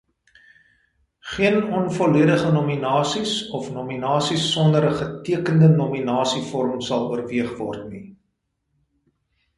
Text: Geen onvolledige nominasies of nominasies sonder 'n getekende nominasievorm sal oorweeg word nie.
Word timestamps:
Geen 1.33 1.57
onvolledige 1.79 2.53
nominasies 2.55 3.35
of 3.59 3.69
nominasies 3.75 4.47
sonder 4.55 4.89
'n 4.89 4.97
getekende 5.03 5.69
nominasievorm 5.77 6.81
sal 6.89 7.07
oorweeg 7.11 7.53
word 7.63 7.85
nie. 7.95 8.05